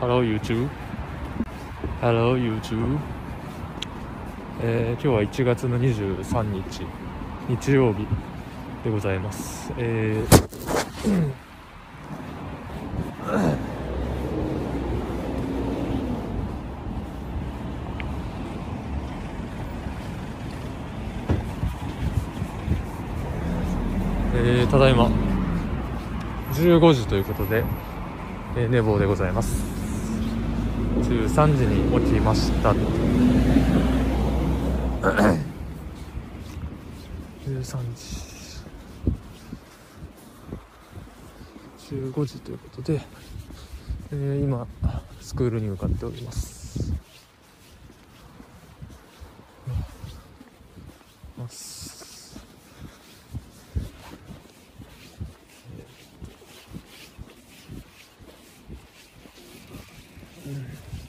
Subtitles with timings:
[0.00, 0.66] Hello YouTube.
[2.00, 2.98] Hello YouTube.
[4.62, 6.86] えー、今日は1月の23日
[7.50, 8.06] 日曜日
[8.82, 9.70] でございます。
[9.76, 11.32] えー
[24.34, 25.10] えー、ただいま
[26.54, 27.64] 15時ということで、
[28.56, 29.79] えー、寝坊でございます。
[31.02, 32.72] 13時に起きました。
[37.46, 38.30] 13時
[41.90, 43.00] 15時ということで、
[44.12, 44.66] えー、今
[45.20, 46.60] スクールに向かっております。
[60.52, 60.99] ますうん